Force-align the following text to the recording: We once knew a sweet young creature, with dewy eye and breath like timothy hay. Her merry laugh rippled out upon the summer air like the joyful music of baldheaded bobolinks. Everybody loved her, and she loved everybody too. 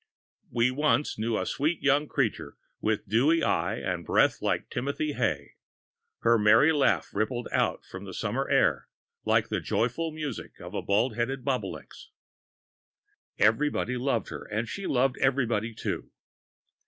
We 0.49 0.71
once 0.71 1.19
knew 1.19 1.37
a 1.37 1.45
sweet 1.45 1.83
young 1.83 2.07
creature, 2.07 2.57
with 2.79 3.07
dewy 3.07 3.43
eye 3.43 3.75
and 3.75 4.03
breath 4.03 4.41
like 4.41 4.67
timothy 4.71 5.13
hay. 5.13 5.57
Her 6.21 6.39
merry 6.39 6.71
laugh 6.71 7.13
rippled 7.13 7.47
out 7.51 7.81
upon 7.87 8.05
the 8.05 8.13
summer 8.15 8.49
air 8.49 8.87
like 9.25 9.49
the 9.49 9.59
joyful 9.61 10.11
music 10.11 10.59
of 10.59 10.71
baldheaded 10.87 11.43
bobolinks. 11.45 12.09
Everybody 13.37 13.95
loved 13.95 14.29
her, 14.29 14.43
and 14.45 14.67
she 14.67 14.87
loved 14.87 15.19
everybody 15.19 15.75
too. 15.75 16.09